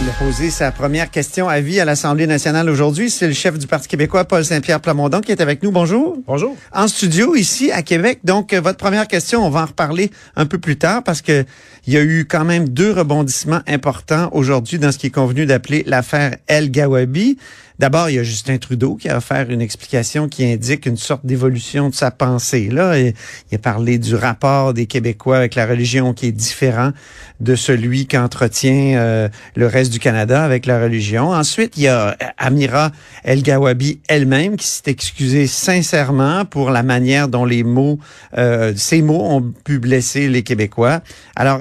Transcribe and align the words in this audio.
Il 0.00 0.08
a 0.08 0.12
posé 0.12 0.50
sa 0.50 0.70
première 0.70 1.10
question 1.10 1.48
à 1.48 1.60
vie 1.60 1.80
à 1.80 1.84
l'Assemblée 1.84 2.28
nationale 2.28 2.70
aujourd'hui. 2.70 3.10
C'est 3.10 3.26
le 3.26 3.32
chef 3.32 3.58
du 3.58 3.66
Parti 3.66 3.88
québécois, 3.88 4.24
Paul 4.24 4.44
Saint-Pierre 4.44 4.80
Plamondon, 4.80 5.20
qui 5.20 5.32
est 5.32 5.40
avec 5.40 5.60
nous. 5.64 5.72
Bonjour. 5.72 6.16
Bonjour. 6.24 6.56
En 6.72 6.86
studio, 6.86 7.34
ici, 7.34 7.72
à 7.72 7.82
Québec. 7.82 8.20
Donc, 8.22 8.52
euh, 8.52 8.60
votre 8.60 8.78
première 8.78 9.08
question, 9.08 9.44
on 9.44 9.50
va 9.50 9.62
en 9.62 9.66
reparler 9.66 10.12
un 10.36 10.46
peu 10.46 10.58
plus 10.58 10.78
tard 10.78 11.02
parce 11.02 11.20
que 11.20 11.44
il 11.88 11.92
y 11.92 11.96
a 11.96 12.02
eu 12.02 12.26
quand 12.26 12.44
même 12.44 12.68
deux 12.68 12.92
rebondissements 12.92 13.62
importants 13.66 14.28
aujourd'hui 14.32 14.78
dans 14.78 14.92
ce 14.92 14.98
qui 14.98 15.08
est 15.08 15.10
convenu 15.10 15.46
d'appeler 15.46 15.82
l'affaire 15.84 16.36
El 16.46 16.70
Gawabi. 16.70 17.36
D'abord, 17.78 18.10
il 18.10 18.16
y 18.16 18.18
a 18.18 18.24
Justin 18.24 18.58
Trudeau 18.58 18.96
qui 18.96 19.08
a 19.08 19.16
offert 19.18 19.50
une 19.50 19.60
explication 19.60 20.28
qui 20.28 20.44
indique 20.44 20.86
une 20.86 20.96
sorte 20.96 21.24
d'évolution 21.24 21.90
de 21.90 21.94
sa 21.94 22.10
pensée. 22.10 22.70
Là, 22.72 22.98
il 22.98 23.14
a 23.54 23.58
parlé 23.58 23.98
du 23.98 24.16
rapport 24.16 24.74
des 24.74 24.86
Québécois 24.86 25.36
avec 25.36 25.54
la 25.54 25.64
religion 25.64 26.12
qui 26.12 26.26
est 26.26 26.32
différent 26.32 26.90
de 27.38 27.54
celui 27.54 28.08
qu'entretient 28.08 28.98
euh, 28.98 29.28
le 29.54 29.66
reste 29.68 29.92
du 29.92 30.00
Canada 30.00 30.42
avec 30.42 30.66
la 30.66 30.82
religion. 30.82 31.30
Ensuite, 31.30 31.76
il 31.76 31.84
y 31.84 31.88
a 31.88 32.16
Amira 32.36 32.90
El 33.22 33.42
Gawabi 33.42 34.00
elle-même 34.08 34.56
qui 34.56 34.66
s'est 34.66 34.90
excusée 34.90 35.46
sincèrement 35.46 36.44
pour 36.44 36.70
la 36.70 36.82
manière 36.82 37.28
dont 37.28 37.44
les 37.44 37.62
mots, 37.62 38.00
euh, 38.36 38.72
ces 38.76 39.02
mots 39.02 39.24
ont 39.24 39.52
pu 39.64 39.78
blesser 39.78 40.28
les 40.28 40.42
Québécois. 40.42 41.00
Alors, 41.36 41.60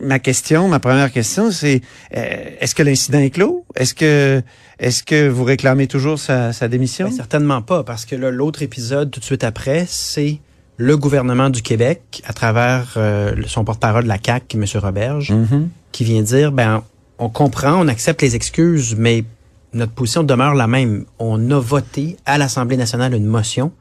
ma 0.00 0.20
question, 0.20 0.68
ma 0.68 0.78
première 0.78 1.10
question, 1.10 1.50
c'est 1.50 1.80
euh, 2.16 2.50
est-ce 2.60 2.76
que 2.76 2.84
l'incident 2.84 3.18
est 3.18 3.30
clos? 3.30 3.64
Est-ce 3.74 3.94
que 3.94 4.40
est-ce 4.78 5.02
que 5.02 5.28
vous 5.28 5.44
réclamez 5.44 5.86
toujours 5.86 6.18
sa, 6.18 6.52
sa 6.52 6.68
démission? 6.68 7.08
Ben, 7.08 7.14
certainement 7.14 7.62
pas, 7.62 7.82
parce 7.84 8.06
que 8.06 8.14
là, 8.16 8.30
l'autre 8.30 8.62
épisode 8.62 9.10
tout 9.10 9.20
de 9.20 9.24
suite 9.24 9.44
après, 9.44 9.86
c'est 9.88 10.38
le 10.76 10.96
gouvernement 10.96 11.50
du 11.50 11.62
Québec, 11.62 12.22
à 12.24 12.32
travers 12.32 12.94
euh, 12.96 13.34
son 13.46 13.64
porte-parole 13.64 14.04
de 14.04 14.08
la 14.08 14.18
CAQ, 14.24 14.56
M. 14.56 14.64
Roberge, 14.76 15.32
Mm-hmm. 15.32 15.66
qui 15.90 16.04
vient 16.04 16.22
dire, 16.22 16.52
ben, 16.52 16.84
on 17.18 17.28
comprend, 17.28 17.74
on 17.74 17.88
accepte 17.88 18.22
les 18.22 18.36
excuses, 18.36 18.94
mais 18.96 19.24
notre 19.72 19.92
position 19.92 20.22
demeure 20.22 20.54
la 20.54 20.68
même. 20.68 21.04
On 21.18 21.50
a 21.50 21.58
voté 21.58 22.16
à 22.24 22.38
l'Assemblée 22.38 22.76
nationale 22.76 23.14
une 23.14 23.26
motion 23.26 23.72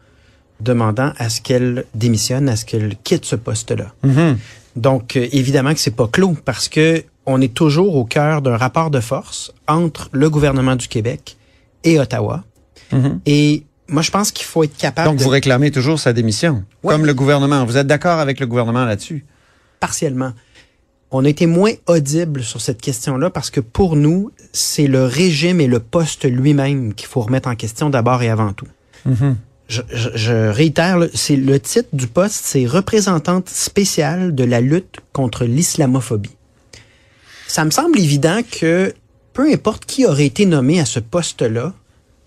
demandant 0.59 1.11
à 1.17 1.29
ce 1.29 1.39
qu'elle 1.41 1.85
démissionne, 1.93 2.49
à 2.49 2.55
ce 2.55 2.65
qu'elle 2.65 2.95
quitte 3.03 3.25
ce 3.25 3.35
poste-là. 3.35 3.93
Mhm. 4.03 4.37
Donc, 4.75 5.15
euh, 5.15 5.27
évidemment 5.31 5.73
que 5.73 5.79
c'est 5.79 5.95
pas 5.95 6.07
clos 6.07 6.35
parce 6.45 6.67
que 6.67 7.03
on 7.27 7.39
est 7.41 7.53
toujours 7.53 7.95
au 7.95 8.05
cœur 8.05 8.41
d'un 8.41 8.57
rapport 8.57 8.89
de 8.89 8.99
force 8.99 9.51
entre 9.67 10.09
le 10.13 10.29
gouvernement 10.29 10.75
du 10.75 10.87
Québec 10.87 11.37
et 11.83 11.99
Ottawa. 11.99 12.43
Mhm. 12.91 13.19
Et 13.25 13.63
moi, 13.89 14.01
je 14.01 14.09
pense 14.11 14.31
qu'il 14.31 14.45
faut 14.45 14.63
être 14.63 14.75
capable 14.77 15.09
Donc, 15.09 15.17
de 15.19 15.23
vous 15.23 15.29
réclamez 15.29 15.69
toujours 15.71 15.99
sa 15.99 16.13
démission, 16.13 16.63
Ouais. 16.83 16.93
comme 16.93 17.05
le 17.05 17.13
gouvernement. 17.13 17.63
Vous 17.65 17.77
êtes 17.77 17.87
d'accord 17.87 18.19
avec 18.19 18.39
le 18.39 18.47
gouvernement 18.47 18.85
là-dessus? 18.85 19.25
partiellement. 19.79 20.31
On 21.11 21.23
a 21.23 21.29
été 21.29 21.45
moins 21.45 21.71
audible 21.85 22.41
sur 22.43 22.59
cette 22.61 22.81
question-là 22.81 23.29
parce 23.29 23.49
que 23.51 23.59
pour 23.61 23.95
nous, 23.95 24.31
c'est 24.51 24.87
le 24.87 25.05
régime 25.05 25.61
et 25.61 25.67
le 25.67 25.79
poste 25.79 26.25
lui-même 26.25 26.93
qu'il 26.95 27.07
faut 27.07 27.21
remettre 27.21 27.47
en 27.47 27.55
question 27.55 27.89
d'abord 27.89 28.23
et 28.23 28.29
avant 28.29 28.53
tout. 28.53 28.65
Mhm. 29.05 29.35
Je, 29.69 29.81
je- 29.93 30.09
je 30.15 30.33
réitère, 30.49 30.97
c'est 31.13 31.35
le 31.35 31.59
titre 31.59 31.89
du 31.93 32.07
poste, 32.07 32.41
c'est 32.43 32.65
représentante 32.65 33.49
spéciale 33.49 34.33
de 34.33 34.43
la 34.45 34.59
lutte 34.61 34.95
contre 35.13 35.45
l'islamophobie. 35.45 36.35
Ça 37.47 37.65
me 37.65 37.71
semble 37.71 37.99
évident 37.99 38.39
que 38.49 38.93
peu 39.33 39.51
importe 39.51 39.85
qui 39.85 40.05
aurait 40.05 40.25
été 40.25 40.45
nommé 40.45 40.79
à 40.79 40.85
ce 40.85 40.99
poste-là, 40.99 41.73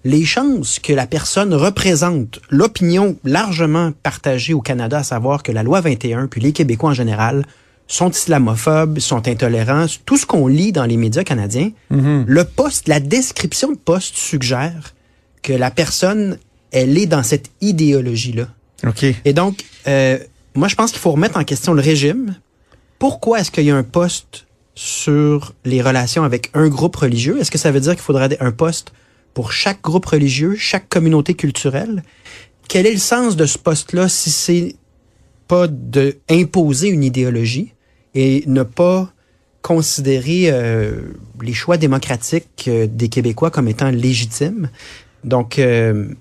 les 0.05 0.25
chances 0.25 0.79
que 0.79 0.93
la 0.93 1.07
personne 1.07 1.53
représente 1.53 2.41
l'opinion 2.49 3.17
largement 3.25 3.93
partagée 4.03 4.55
au 4.55 4.61
Canada, 4.61 4.99
à 4.99 5.03
savoir 5.05 5.43
que 5.43 5.53
la 5.53 5.63
loi 5.63 5.81
21, 5.81 6.27
puis 6.27 6.41
les 6.41 6.53
Québécois 6.53 6.91
en 6.91 6.95
général, 6.95 7.45
sont 7.87 8.11
islamophobes, 8.11 9.01
sont 9.01 9.27
intolérants, 9.29 9.87
tout 10.07 10.17
ce 10.17 10.25
qu'on 10.25 10.47
lit 10.47 10.71
dans 10.73 10.85
les 10.85 10.97
médias 10.97 11.25
canadiens, 11.25 11.73
Mhm. 11.91 12.25
le 12.27 12.45
poste, 12.45 12.87
la 12.89 13.01
description 13.01 13.73
de 13.73 13.77
poste 13.77 14.15
suggère 14.17 14.95
que 15.43 15.53
la 15.53 15.71
personne, 15.73 16.39
elle 16.71 16.97
est 16.97 17.07
dans 17.07 17.25
cette 17.25 17.51
idéologie-là. 17.61 18.47
OK. 18.87 19.05
Et 19.25 19.33
donc, 19.33 19.65
euh, 19.89 20.19
moi, 20.55 20.69
je 20.69 20.77
pense 20.77 20.93
qu'il 20.93 21.01
faut 21.01 21.11
remettre 21.11 21.37
en 21.37 21.45
question 21.45 21.75
le 21.75 21.83
régime. 21.83 22.37
Pourquoi 23.01 23.41
est-ce 23.41 23.51
qu'il 23.51 23.65
y 23.65 23.71
a 23.71 23.77
un 23.77 23.83
poste 23.83 24.47
sur 24.75 25.53
les 25.65 25.83
relations 25.83 26.23
avec 26.25 26.51
un 26.55 26.69
groupe 26.69 26.97
religieux? 26.97 27.39
Est-ce 27.41 27.51
que 27.51 27.59
ça 27.59 27.71
veut 27.71 27.81
dire 27.81 27.93
qu'il 27.93 28.03
faudrait 28.03 28.37
un 28.41 28.53
poste 28.53 28.93
pour 29.35 29.53
chaque 29.53 29.83
groupe 29.83 30.07
religieux, 30.07 30.55
chaque 30.57 30.89
communauté 30.89 31.35
culturelle? 31.35 32.03
Quel 32.69 32.87
est 32.87 32.93
le 32.93 32.99
sens 32.99 33.37
de 33.37 33.47
ce 33.47 33.59
poste-là 33.59 34.09
si 34.09 34.31
c'est 34.31 34.77
pas 35.49 35.67
de 35.69 36.17
imposer 36.31 36.89
une 36.89 37.03
idéologie 37.03 37.75
et 38.15 38.45
ne 38.47 38.63
pas 38.63 39.13
considérer 39.63 40.45
euh, 40.51 41.01
les 41.43 41.53
choix 41.53 41.77
démocratiques 41.77 42.65
euh, 42.69 42.87
des 42.91 43.09
Québécois 43.09 43.51
comme 43.51 43.69
étant 43.69 43.91
légitimes? 43.91 44.71
Donc, 45.25 45.59
euh, 45.59 45.93
même 45.95 46.17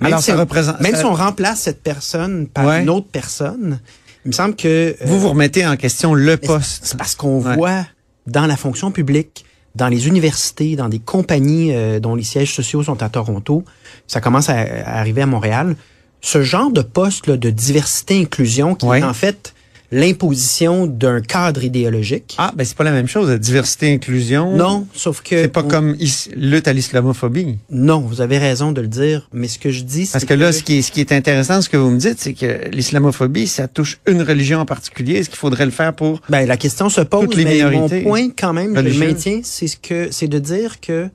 Alors, 0.00 0.20
si 0.20 0.26
ça 0.30 0.36
on- 0.36 0.40
représente... 0.40 0.80
même 0.80 0.92
ça- 0.94 0.98
si 1.00 1.04
on 1.04 1.14
remplace 1.14 1.60
cette 1.60 1.82
personne 1.82 2.48
par 2.48 2.66
Ouais. 2.66 2.82
une 2.82 2.88
autre 2.90 3.06
personne, 3.12 3.80
il 4.24 4.28
me 4.28 4.32
semble 4.32 4.54
que 4.56 4.68
euh, 4.68 4.94
Vous 5.04 5.18
vous 5.20 5.28
remettez 5.30 5.66
en 5.66 5.76
question 5.76 6.14
le 6.14 6.36
poste. 6.36 6.80
c'est 6.84 6.96
parce 6.96 7.14
qu'on 7.14 7.40
Ouais. 7.42 7.56
voit 7.56 7.86
dans 8.26 8.46
la 8.46 8.56
fonction 8.56 8.90
publique, 8.92 9.44
dans 9.74 9.88
les 9.88 10.06
universités, 10.06 10.76
dans 10.76 10.88
des 10.88 10.98
compagnies 11.00 11.72
euh, 11.72 11.98
dont 11.98 12.14
les 12.14 12.22
sièges 12.22 12.54
sociaux 12.54 12.82
sont 12.82 13.02
à 13.02 13.08
Toronto, 13.08 13.64
ça 14.06 14.20
commence 14.20 14.48
à, 14.48 14.54
à 14.60 14.98
arriver 15.00 15.22
à 15.22 15.26
Montréal, 15.26 15.76
ce 16.20 16.42
genre 16.42 16.70
de 16.70 16.82
poste 16.82 17.26
là, 17.26 17.36
de 17.36 17.50
diversité 17.50 18.20
inclusion 18.20 18.74
qui 18.76 18.86
Ouais. 18.86 19.00
est 19.00 19.04
en 19.04 19.14
fait 19.14 19.54
l'imposition 19.92 20.86
d'un 20.86 21.20
cadre 21.20 21.62
idéologique. 21.64 22.34
Ah, 22.38 22.52
ben 22.56 22.64
c'est 22.64 22.76
pas 22.76 22.82
la 22.84 22.90
même 22.92 23.06
chose. 23.06 23.30
Diversité, 23.38 23.92
inclusion. 23.92 24.56
Non, 24.56 24.86
sauf 24.94 25.20
que 25.22 25.42
C'est 25.42 25.48
pas 25.48 25.62
on- 25.64 25.68
comme 25.68 25.96
lutte 26.34 26.66
à 26.66 26.72
l'islamophobie. 26.72 27.58
non, 27.70 28.00
vous 28.00 28.20
avez 28.20 28.38
raison 28.38 28.72
de 28.72 28.80
le 28.80 28.88
dire, 28.88 29.28
mais 29.32 29.48
ce 29.48 29.58
que 29.58 29.70
je 29.70 29.82
dis 29.82 30.08
Parce 30.10 30.22
c'est 30.24 30.26
que 30.26 30.34
là, 30.34 30.50
ce 30.52 30.62
qui 30.62 30.78
est, 30.78 30.82
ce 30.82 30.90
qui 30.90 31.00
est 31.00 31.12
intéressant, 31.12 31.60
ce 31.62 31.68
que 31.68 31.76
vous 31.76 31.90
me 31.90 31.98
dites, 31.98 32.18
c'est 32.18 32.32
que 32.34 32.68
l'islamophobie, 32.72 33.46
ça 33.46 33.68
touche 33.68 34.00
une 34.06 34.22
religion 34.22 34.58
en 34.60 34.66
particulier. 34.66 35.14
Est-ce 35.18 35.28
qu'il 35.30 35.38
faudrait 35.38 35.66
le 35.66 35.70
faire 35.70 35.94
pour... 35.94 36.20
Ben, 36.28 36.46
la 36.46 36.56
question 36.56 36.88
se 36.88 37.02
pose, 37.02 37.24
Toutes 37.26 37.36
les 37.36 37.44
mais 37.44 37.62
mon 37.62 37.70
minorités? 37.70 38.00
point 38.02 38.28
quand 38.36 38.52
même, 38.54 38.70
je 38.70 38.72
le 38.74 38.78
religieuses. 38.80 39.06
maintiens, 39.06 39.40
c'est 39.44 39.66
ce 39.68 39.76
que 39.76 40.08
c'est 40.10 40.28
de 40.28 40.38
dire 40.38 40.80
que 40.80 41.08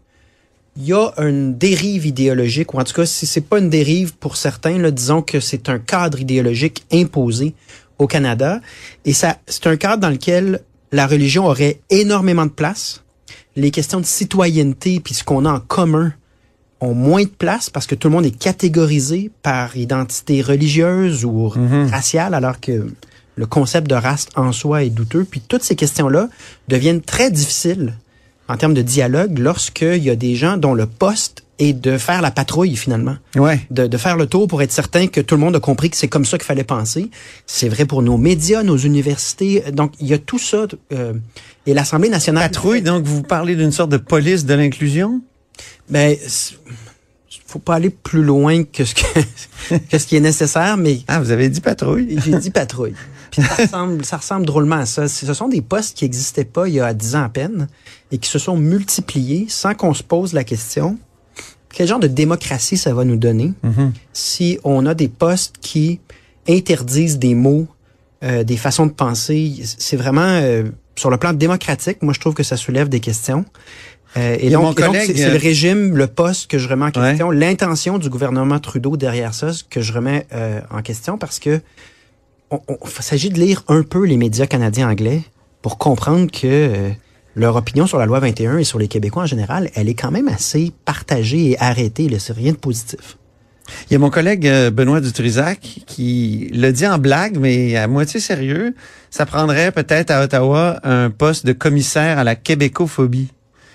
il 0.79 0.85
y 0.85 0.93
a 0.93 1.11
une 1.17 1.57
dérive 1.57 2.05
idéologique, 2.05 2.75
ou 2.75 2.79
en 2.79 2.83
tout 2.83 2.93
cas, 2.93 3.07
si 3.07 3.25
c'est 3.25 3.41
pas 3.41 3.57
une 3.57 3.71
dérive 3.71 4.13
pour 4.13 4.37
certains, 4.37 4.77
là, 4.77 4.91
disons 4.91 5.23
que 5.23 5.39
c'est 5.39 5.69
un 5.69 5.79
cadre 5.79 6.19
idéologique 6.19 6.85
imposé 6.93 7.55
au 8.00 8.08
Canada, 8.08 8.62
et 9.06 9.13
ça, 9.13 9.38
c'est 9.47 9.68
un 9.68 9.75
cadre 9.78 10.02
dans 10.02 10.09
lequel 10.09 10.62
la 10.91 11.08
religion 11.08 11.46
aurait 11.47 11.80
énormément 11.90 12.46
de 12.46 12.52
place. 12.52 13.03
Les 13.56 13.72
questions 13.72 14.00
de 14.00 14.06
citoyenneté 14.06 15.00
puis 15.00 15.13
ce 15.13 15.24
qu'on 15.24 15.46
a 15.46 15.52
en 15.52 15.59
commun 15.59 16.13
ont 16.80 16.94
moins 16.94 17.24
de 17.24 17.30
place 17.30 17.69
parce 17.72 17.88
que 17.88 17.96
tout 17.96 18.08
le 18.08 18.13
monde 18.16 18.25
est 18.25 18.38
catégorisé 18.38 19.31
par 19.41 19.75
identité 19.75 20.41
religieuse 20.41 21.25
ou 21.25 21.52
Mhm. 21.56 21.88
raciale, 21.90 22.34
alors 22.35 22.59
que 22.59 22.88
le 23.35 23.46
concept 23.47 23.90
de 23.90 23.96
race 23.96 24.28
en 24.35 24.52
soi 24.52 24.84
est 24.84 24.90
douteux. 24.91 25.25
Puis 25.29 25.41
toutes 25.41 25.64
ces 25.64 25.75
questions-là 25.75 26.29
deviennent 26.68 27.02
très 27.02 27.31
difficiles 27.31 27.94
en 28.47 28.58
termes 28.58 28.75
de 28.75 28.81
dialogue 28.84 29.40
lorsqu'il 29.40 30.03
y 30.03 30.09
a 30.12 30.16
des 30.16 30.35
gens 30.35 30.58
dont 30.58 30.74
le 30.75 30.85
poste 30.85 31.44
est 31.59 31.73
de 31.73 31.97
faire 31.97 32.22
la 32.22 32.31
patrouille 32.31 32.75
finalement, 32.75 33.18
Ouais. 33.35 33.59
de, 33.72 33.88
de 33.88 33.97
faire 33.97 34.16
le 34.18 34.28
tour 34.28 34.47
pour 34.47 34.62
être 34.62 34.72
certain 34.72 35.07
que 35.07 35.22
tout 35.22 35.35
le 35.35 35.41
monde 35.41 35.56
a 35.56 35.59
compris 35.59 35.90
que 35.90 35.97
c'est 35.97 36.07
comme 36.07 36.25
ça 36.25 36.38
qu'il 36.38 36.45
fallait 36.45 36.63
penser. 36.63 37.09
C'est 37.45 37.68
vrai 37.69 37.85
pour 37.85 38.01
nos 38.03 38.18
médias, 38.18 38.63
nos 38.63 38.78
universités. 38.78 39.63
Donc 39.72 39.94
il 40.00 40.07
y 40.07 40.13
a 40.13 40.17
tout 40.19 40.40
ça. 40.40 40.66
euh, 40.94 41.13
et 41.66 41.73
l'Assemblée 41.73 42.09
nationale... 42.09 42.44
Patrouille, 42.50 42.81
donc 42.81 43.03
vous 43.06 43.23
parlez 43.23 43.56
d'une 43.56 43.72
sorte 43.72 43.90
de 43.90 43.97
police 43.97 44.46
de 44.46 44.53
l'inclusion? 44.53 45.22
Ben, 45.90 46.16
faut 47.46 47.59
pas 47.59 47.75
aller 47.75 47.90
plus 47.90 48.23
loin 48.23 48.63
que 48.63 48.84
ce 48.85 48.94
que, 48.94 49.19
que 49.90 49.97
ce 49.97 50.06
qui 50.06 50.16
est 50.16 50.19
nécessaire, 50.22 50.78
mais 50.78 51.00
Ah, 51.07 51.19
vous 51.19 51.31
avez 51.31 51.50
dit 51.50 51.62
patrouille? 51.62 52.19
j'ai 52.25 52.38
dit 52.38 52.51
patrouille. 52.51 52.94
Puis 53.31 53.41
ça 53.41 53.56
ressemble, 53.56 54.06
ça 54.06 54.17
ressemble 54.17 54.46
drôlement 54.46 54.78
à 54.78 54.85
ça. 54.85 55.07
Ce 55.07 55.34
sont 55.34 55.47
des 55.50 55.62
postes 55.62 55.97
qui 55.97 56.06
n'existaient 56.06 56.46
pas 56.46 56.67
il 56.67 56.75
y 56.75 56.79
a 56.79 56.94
10 56.94 57.16
ans 57.16 57.23
à 57.23 57.29
peine 57.29 57.67
et 58.12 58.17
qui 58.17 58.29
se 58.29 58.40
sont 58.40 58.57
multipliés 58.57 59.46
sans 59.49 59.73
qu'on 59.76 59.93
se 59.93 60.03
pose 60.03 60.34
la 60.34 60.43
question 60.43 60.97
quel 61.73 61.87
genre 61.87 61.99
de 61.99 62.08
démocratie 62.08 62.78
ça 62.78 62.93
va 62.93 63.03
nous 63.05 63.17
donner 63.17 63.53
Mhm. 63.64 63.93
si 64.14 64.59
on 64.64 64.85
a 64.85 64.93
des 64.93 65.08
postes 65.08 65.55
qui 65.61 65.99
interdisent 66.49 67.19
des 67.19 67.35
mots, 67.35 67.67
euh, 68.23 68.43
des 68.43 68.58
façons 68.58 68.85
de 68.85 68.91
penser? 68.91 69.53
C'est 69.64 69.97
vraiment 69.97 70.22
euh, 70.22 70.64
sur 70.96 71.09
le 71.09 71.17
plan 71.17 71.34
démocratique, 71.34 72.02
moi 72.02 72.14
je 72.14 72.19
trouve 72.19 72.34
que 72.34 72.43
ça 72.43 72.58
soulève 72.58 72.90
des 72.90 72.99
questions. 72.99 73.46
Euh, 74.16 74.37
et 74.40 74.49
donc, 74.49 74.79
c'est 74.79 75.16
c'est 75.16 75.25
euh, 75.25 75.31
le 75.34 75.37
régime, 75.37 75.96
le 75.96 76.08
poste 76.08 76.49
que 76.49 76.58
je 76.58 76.67
remets 76.69 76.85
en 76.85 77.02
Ouais. 77.02 77.09
question, 77.09 77.29
l'intention 77.29 77.97
du 77.99 78.09
gouvernement 78.09 78.58
Trudeau 78.59 78.96
derrière 78.97 79.34
ça 79.34 79.52
que 79.69 79.81
je 79.81 79.91
remets 79.93 80.25
euh, 80.34 80.61
en 80.72 80.81
question 80.81 81.17
parce 81.17 81.40
que 81.40 81.59
on, 82.49 82.61
on- 82.69 82.78
il 82.85 83.03
s'agit 83.03 83.29
de 83.29 83.40
lire 83.40 83.64
un 83.67 83.84
peu 83.84 84.05
les 84.05 84.16
médias 84.17 84.47
canadiens 84.47 84.90
anglais 84.90 85.22
pour 85.61 85.78
comprendre 85.78 86.31
que 86.31 86.47
euh, 86.47 86.90
leur 87.37 87.55
opinion 87.55 87.87
sur 87.87 87.99
la 87.99 88.05
loi 88.05 88.19
21 88.19 88.57
et 88.57 88.63
sur 88.63 88.79
les 88.79 88.87
Québécois 88.87 89.23
en 89.23 89.28
général, 89.28 89.69
elle 89.75 89.87
est 89.87 89.93
quand 89.93 90.11
même 90.11 90.28
assez 90.28 90.72
partagée 90.85 91.51
et 91.51 91.59
arrêtée. 91.59 92.09
C'est 92.19 92.34
rien 92.34 92.51
de 92.51 92.57
positif. 92.57 93.17
Il 93.89 93.93
y 93.93 93.95
a 93.95 93.99
mon 93.99 94.09
collègue 94.09 94.47
euh, 94.47 94.72
Benoît 94.72 95.01
Dutrisac 95.01 95.59
qui 95.85 96.49
le 96.53 96.72
dit 96.72 96.87
en 96.87 96.97
blague, 96.97 97.37
mais 97.37 97.75
à 97.75 97.87
moitié 97.87 98.19
sérieux. 98.19 98.73
Ça 99.11 99.25
prendrait 99.25 99.72
peut-être 99.72 100.09
à 100.09 100.23
Ottawa 100.23 100.79
un 100.84 101.09
poste 101.09 101.45
de 101.45 101.53
commissaire 101.53 102.17
à 102.17 102.23
la 102.23 102.35
québécophobie. 102.35 103.28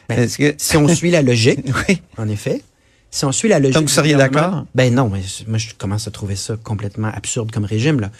Ben, 0.08 0.28
que 0.28 0.54
Si 0.56 0.76
on 0.76 0.88
suit 0.88 1.10
la 1.10 1.22
logique, 1.22 1.60
oui. 1.88 2.02
en 2.16 2.28
effet, 2.28 2.62
si 3.10 3.24
on 3.24 3.32
suit 3.32 3.48
la 3.48 3.58
logique. 3.58 3.74
Donc, 3.74 3.84
vous 3.84 3.88
seriez 3.88 4.14
d'accord? 4.14 4.64
Ben 4.74 4.92
non, 4.92 5.08
mais 5.08 5.20
moi 5.46 5.58
je 5.58 5.68
commence 5.76 6.08
à 6.08 6.10
trouver 6.10 6.36
ça 6.36 6.56
complètement 6.56 7.10
absurde 7.14 7.50
comme 7.52 7.64
régime 7.64 8.00
là. 8.00 8.10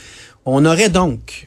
On 0.45 0.65
aurait 0.65 0.91
donc 0.91 1.47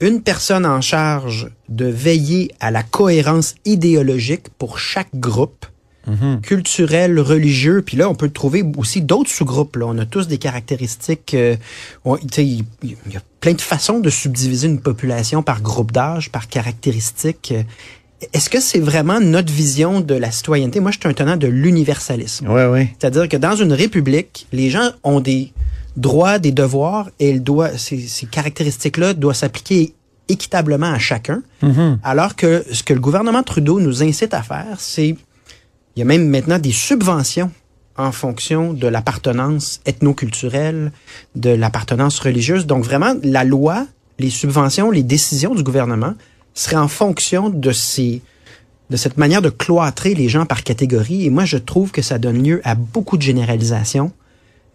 une 0.00 0.22
personne 0.22 0.64
en 0.66 0.80
charge 0.80 1.48
de 1.68 1.84
veiller 1.86 2.50
à 2.60 2.70
la 2.70 2.82
cohérence 2.82 3.54
idéologique 3.64 4.46
pour 4.58 4.78
chaque 4.78 5.14
groupe 5.14 5.66
Mhm. 6.06 6.40
culturel, 6.40 7.20
religieux, 7.20 7.82
puis 7.84 7.98
là 7.98 8.08
on 8.08 8.14
peut 8.14 8.30
trouver 8.30 8.64
aussi 8.78 9.02
d'autres 9.02 9.30
sous-groupes. 9.30 9.76
On 9.82 9.98
a 9.98 10.06
tous 10.06 10.26
des 10.28 10.38
caractéristiques. 10.38 11.34
euh, 11.34 11.56
on- 12.06 12.16
tu 12.16 12.26
sais, 12.32 12.44
il 12.46 12.64
y 13.12 13.16
a 13.16 13.20
plein 13.40 13.52
de 13.52 13.60
façons 13.60 14.00
de 14.00 14.08
subdiviser 14.08 14.66
une 14.66 14.80
population 14.80 15.42
par 15.42 15.60
groupe 15.60 15.92
d'âge, 15.92 16.30
par 16.32 16.48
caractéristiques. 16.48 17.52
Est-ce 18.32 18.48
que 18.50 18.60
c'est 18.60 18.80
vraiment 18.80 19.20
notre 19.20 19.52
vision 19.52 20.00
de 20.00 20.14
la 20.14 20.30
citoyenneté? 20.30 20.80
Moi, 20.80 20.90
je 20.90 20.98
suis 20.98 21.08
un 21.08 21.12
tenant 21.14 21.36
de 21.36 21.46
l'universalisme. 21.46 22.48
Ouais, 22.48 22.66
ouais. 22.66 22.94
C'est-à-dire 22.98 23.28
que 23.28 23.36
dans 23.36 23.56
une 23.56 23.72
république, 23.72 24.46
les 24.52 24.70
gens 24.70 24.90
ont 25.04 25.20
des 25.20 25.52
droits, 25.96 26.38
des 26.38 26.52
devoirs, 26.52 27.10
et 27.18 27.30
elle 27.30 27.42
doit, 27.42 27.76
ces, 27.76 27.98
ces 28.00 28.26
caractéristiques-là 28.26 29.14
doivent 29.14 29.36
s'appliquer 29.36 29.94
équitablement 30.28 30.92
à 30.92 30.98
chacun. 30.98 31.42
Mhm. 31.62 31.98
Alors 32.02 32.36
que 32.36 32.64
ce 32.72 32.82
que 32.82 32.94
le 32.94 33.00
gouvernement 33.00 33.42
Trudeau 33.42 33.80
nous 33.80 34.02
incite 34.02 34.32
à 34.32 34.42
faire, 34.42 34.76
c'est 34.78 35.08
il 35.08 35.98
y 35.98 36.02
a 36.02 36.04
même 36.04 36.28
maintenant 36.28 36.58
des 36.58 36.72
subventions 36.72 37.50
en 37.96 38.12
fonction 38.12 38.72
de 38.72 38.86
l'appartenance 38.86 39.80
ethnoculturelle, 39.84 40.92
de 41.34 41.50
l'appartenance 41.50 42.18
religieuse. 42.20 42.66
Donc 42.66 42.84
vraiment, 42.84 43.14
la 43.22 43.44
loi, 43.44 43.86
les 44.18 44.30
subventions, 44.30 44.90
les 44.90 45.02
décisions 45.02 45.54
du 45.54 45.62
gouvernement 45.62 46.14
seraient 46.54 46.76
en 46.76 46.88
fonction 46.88 47.50
de 47.50 47.72
ces 47.72 48.22
de 48.88 48.96
cette 48.96 49.18
manière 49.18 49.40
de 49.40 49.50
cloîtrer 49.50 50.14
les 50.14 50.28
gens 50.28 50.46
par 50.46 50.64
catégorie. 50.64 51.24
Et 51.24 51.30
moi, 51.30 51.44
je 51.44 51.58
trouve 51.58 51.92
que 51.92 52.02
ça 52.02 52.18
donne 52.18 52.42
lieu 52.42 52.60
à 52.64 52.74
beaucoup 52.74 53.16
de 53.16 53.22
généralisations. 53.22 54.10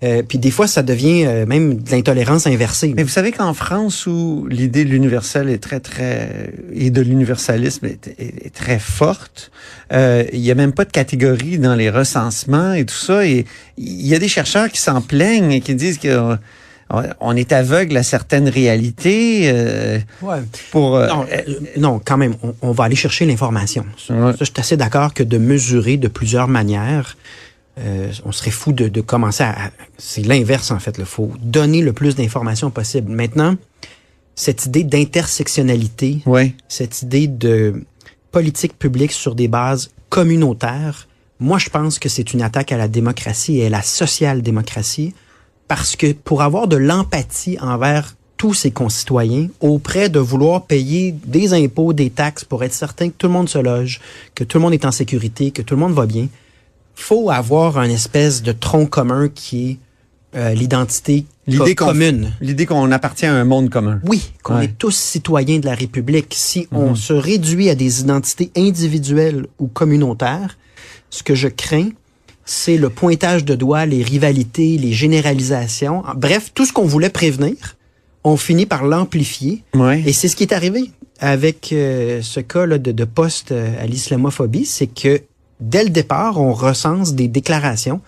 Euh, 0.04 0.22
puis 0.28 0.38
des 0.38 0.52
fois, 0.52 0.68
ça 0.68 0.84
devient 0.84 1.24
euh, 1.26 1.46
même 1.46 1.76
de 1.82 1.90
l'intolérance 1.92 2.46
inversée. 2.48 2.94
Mais 2.96 3.04
vous 3.04 3.10
savez 3.10 3.32
qu'en 3.32 3.54
France, 3.54 4.06
où 4.08 4.46
l'idée 4.50 4.84
de 4.84 4.90
l'universel 4.90 5.50
est 5.50 5.58
très, 5.58 5.80
très, 5.80 6.52
et 6.74 6.90
de 6.90 7.02
l'universalisme 7.02 7.86
est, 7.86 8.08
est- 8.20 8.46
est 8.48 8.54
très 8.54 8.78
forte, 8.78 9.52
euh, 9.94 10.26
il 10.34 10.42
y 10.42 10.52
a 10.52 10.56
même 10.56 10.74
pas 10.74 10.84
de 10.86 10.92
catégorie 10.92 11.58
dans 11.60 11.76
les 11.76 11.90
recensements 11.90 12.74
et 12.74 12.86
tout 12.86 12.94
ça. 12.94 13.26
Et 13.26 13.46
il 13.78 14.06
y 14.06 14.14
a 14.14 14.20
des 14.20 14.28
chercheurs 14.28 14.70
qui 14.70 14.80
s'en 14.82 15.00
plaignent 15.02 15.52
et 15.52 15.62
qui 15.62 15.74
disent 15.76 15.98
qu'on 15.98 16.38
on 17.20 17.36
est 17.36 17.52
aveugle 17.52 17.96
à 17.98 18.04
certaines 18.04 18.48
réalités. 18.50 19.44
euh, 19.46 19.98
Ouais. 20.22 20.38
pour 20.72 20.98
euh, 20.98 21.08
Non, 21.08 21.26
euh, 21.32 21.42
non, 21.78 22.02
quand 22.04 22.18
même, 22.18 22.36
on, 22.44 22.54
on 22.62 22.72
va 22.74 22.84
aller 22.84 22.96
chercher 22.96 23.26
l'information. 23.26 23.86
Ouais. 24.10 24.32
ça, 24.34 24.38
je 24.42 24.46
suis 24.46 24.54
assez 24.58 24.78
d'accord 24.78 25.14
que 25.14 25.24
de 25.24 25.38
mesurer 25.38 25.98
de 25.98 26.08
plusieurs 26.10 26.48
manières, 26.48 27.18
euh, 27.78 28.12
on 28.24 28.32
serait 28.32 28.52
fou 28.52 28.72
de, 28.72 28.88
de 28.88 29.02
commencer 29.02 29.44
à... 29.44 29.68
à- 29.68 29.72
c'est 29.98 30.22
l'inverse, 30.26 30.72
en 30.72 30.80
fait. 30.80 30.96
Il 30.98 31.06
faut 31.06 31.32
donner 31.42 31.82
le 31.82 31.94
plus 31.94 32.16
d'informations 32.16 32.72
possible. 32.72 33.12
Maintenant, 33.12 33.56
cette 34.36 34.66
idée 34.66 34.84
d'intersectionnalité, 34.84 36.22
ouais. 36.26 36.54
cette 36.68 37.02
idée 37.02 37.28
de 37.28 37.84
politique 38.32 38.78
publique 38.78 39.12
sur 39.12 39.36
des 39.36 39.48
bases 39.48 39.92
communautaires, 40.10 41.08
moi, 41.40 41.58
je 41.58 41.70
pense 41.70 42.00
que 42.00 42.08
c'est 42.10 42.34
une 42.34 42.42
attaque 42.42 42.72
à 42.72 42.78
la 42.78 42.88
démocratie 42.88 43.58
et 43.60 43.66
à 43.68 43.70
la 43.70 43.82
social-démocratie 43.82 45.14
parce 45.68 45.96
que 45.96 46.14
pour 46.14 46.42
avoir 46.44 46.68
de 46.68 46.78
l'empathie 46.78 47.58
envers 47.60 48.16
tous 48.38 48.54
ses 48.54 48.72
concitoyens, 48.72 49.48
auprès 49.62 50.10
de 50.10 50.20
vouloir 50.20 50.66
payer 50.66 51.14
des 51.26 51.54
impôts, 51.54 51.94
des 51.94 52.10
taxes 52.10 52.44
pour 52.44 52.64
être 52.64 52.74
certain 52.74 53.10
que 53.10 53.16
tout 53.18 53.28
le 53.28 53.34
monde 53.34 53.50
se 53.50 53.58
loge, 53.58 54.02
que 54.36 54.44
tout 54.44 54.58
le 54.58 54.64
monde 54.64 54.74
est 54.74 54.86
en 54.86 54.92
sécurité, 54.92 55.52
que 55.52 55.62
tout 55.62 55.74
le 55.76 55.80
monde 55.80 55.94
va 55.94 56.06
bien, 56.06 56.28
faut 56.96 57.30
avoir 57.30 57.78
un 57.78 57.90
espèce 57.90 58.42
de 58.44 58.52
tronc 58.52 58.88
commun 58.88 59.30
qui 59.34 59.72
est 59.72 59.78
euh, 60.38 60.54
l'identité 60.54 61.26
L'idée 61.48 61.76
commune. 61.76 62.32
L'idée 62.42 62.66
qu'on 62.66 62.92
appartient 62.92 63.26
à 63.28 63.34
un 63.34 63.46
monde 63.46 63.70
commun. 63.70 64.02
Oui, 64.04 64.32
qu'on 64.44 64.58
Ouais. 64.58 64.66
est 64.66 64.78
tous 64.78 64.96
citoyens 64.96 65.60
de 65.60 65.66
la 65.66 65.76
République. 65.76 66.34
Si 66.36 66.68
on 66.72 66.90
Mhm. 66.90 66.96
se 66.96 67.14
réduit 67.14 67.70
à 67.70 67.76
des 67.76 68.02
identités 68.02 68.52
individuelles 68.58 69.46
ou 69.60 69.68
communautaires, 69.68 70.58
ce 71.10 71.22
que 71.24 71.36
je 71.36 71.48
crains, 71.48 71.90
c'est 72.46 72.78
le 72.78 72.90
pointage 72.90 73.46
de 73.46 73.56
doigts, 73.56 73.86
les 73.86 74.04
rivalités, 74.04 74.78
les 74.78 74.92
généralisations. 74.92 76.04
Bref, 76.18 76.52
tout 76.54 76.66
ce 76.66 76.74
qu'on 76.74 76.86
voulait 76.86 77.10
prévenir, 77.10 77.56
on 78.24 78.36
finit 78.38 78.66
par 78.66 78.86
l'amplifier. 78.86 79.64
Ouais. 79.74 80.04
Et 80.06 80.14
c'est 80.14 80.28
ce 80.28 80.36
qui 80.36 80.44
est 80.44 80.54
arrivé 80.54 80.92
avec 81.20 81.72
euh, 81.72 82.22
ce 82.24 82.40
cas 82.40 82.66
là, 82.66 82.78
de, 82.78 82.92
de 82.92 83.06
poste 83.06 83.52
euh, 83.52 83.82
à 83.82 83.86
l'islamophobie, 83.86 84.66
c'est 84.66 84.88
que 84.88 85.22
dès 85.60 85.84
le 85.84 85.90
départ, 85.90 86.40
on 86.40 86.54
recense 86.54 87.14
des 87.14 87.28
déclarations 87.28 88.02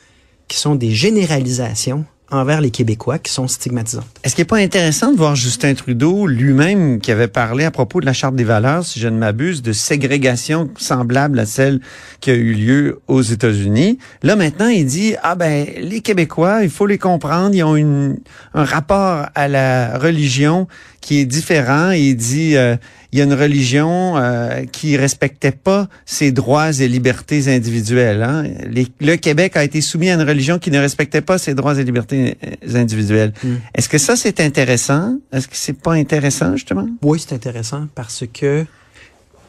qui 0.48 0.58
sont 0.58 0.76
des 0.76 0.92
généralisations 0.92 2.06
envers 2.30 2.60
les 2.60 2.72
Québécois 2.72 3.20
qui 3.20 3.32
sont 3.32 3.48
stigmatisantes. 3.48 4.06
Est-ce 4.24 4.36
qu'il 4.36 4.42
n'est 4.42 4.48
pas 4.48 4.58
intéressant 4.58 5.12
de 5.12 5.18
voir 5.18 5.36
Justin 5.36 5.74
Trudeau 5.76 6.28
lui-même 6.28 7.00
qui 7.00 7.12
avait 7.12 7.28
parlé 7.28 7.64
à 7.64 7.72
propos 7.72 8.02
de 8.02 8.06
la 8.06 8.14
Charte 8.14 8.36
des 8.36 8.44
valeurs, 8.44 8.86
si 8.86 9.00
je 9.00 9.08
ne 9.08 9.18
m'abuse, 9.18 9.62
de 9.62 9.72
ségrégation 9.72 10.70
semblable 10.78 11.40
à 11.40 11.46
celle 11.46 11.80
qui 12.20 12.32
a 12.32 12.34
eu 12.34 12.54
lieu 12.54 13.00
aux 13.08 13.22
États-Unis? 13.22 13.98
Là, 14.24 14.36
maintenant, 14.36 14.68
il 14.68 14.86
dit, 14.86 15.16
ah 15.24 15.36
ben, 15.36 15.68
les 15.80 16.02
Québécois, 16.02 16.64
il 16.64 16.70
faut 16.70 16.86
les 16.86 16.98
comprendre, 16.98 17.56
ils 17.56 17.64
ont 17.64 17.78
une, 17.78 18.18
un 18.54 18.66
rapport 18.66 19.28
à 19.34 19.48
la 19.48 19.98
religion 19.98 20.68
qui 21.02 21.20
est 21.20 21.26
différent. 21.26 21.92
Il 21.92 22.16
dit, 22.16 22.58
euh, 22.58 22.76
il 23.12 23.20
y 23.20 23.22
a 23.22 23.26
une 23.26 23.34
religion 23.34 24.18
euh, 24.18 24.66
qui 24.66 24.98
respectait 24.98 25.52
pas 25.54 25.88
ses 26.06 26.32
droits 26.32 26.72
et 26.72 26.88
libertés 26.88 27.48
individuelles. 27.54 28.22
Hein? 28.24 28.44
Les- 28.70 28.88
le 29.00 29.16
Québec 29.16 29.56
a 29.56 29.64
été 29.64 29.80
soumis 29.82 30.10
à 30.10 30.16
une 30.16 30.28
religion 30.28 30.60
qui 30.60 30.72
ne 30.72 30.80
respectait 30.80 31.22
pas 31.22 31.38
ses 31.38 31.54
droits 31.54 31.78
et 31.80 31.84
libertés 31.84 32.38
euh, 32.46 32.76
individuelles. 32.76 33.34
Mm. 33.44 33.56
Est-ce 33.76 33.90
que 33.90 33.98
ça, 33.98 34.16
c'est 34.16 34.40
intéressant? 34.42 35.18
Est-ce 35.32 35.48
que 35.48 35.56
c'est 35.56 35.80
pas 35.80 35.94
intéressant, 35.94 36.54
justement? 36.56 36.88
Oui, 37.02 37.24
c'est 37.26 37.34
intéressant 37.34 37.88
parce 37.96 38.26
que 38.34 38.66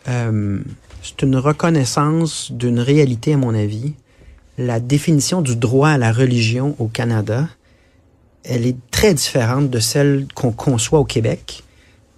euh, 0.09 0.59
c'est 1.03 1.23
une 1.23 1.37
reconnaissance 1.37 2.53
d'une 2.53 2.79
réalité, 2.79 3.35
à 3.35 3.37
mon 3.37 3.55
avis. 3.55 3.95
La 4.57 4.81
définition 4.81 5.41
du 5.43 5.57
droit 5.57 5.91
à 5.91 5.99
la 5.99 6.13
religion 6.13 6.75
au 6.79 6.87
Canada, 6.89 7.49
elle 8.49 8.67
est 8.67 8.77
très 8.91 9.15
différente 9.15 9.71
de 9.71 9.79
celle 9.79 10.27
qu'on 10.35 10.53
conçoit 10.53 10.99
au 10.99 11.05
Québec. 11.05 11.63